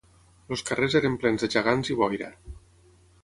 [0.55, 2.31] Els carrers eren plens de gegants i boira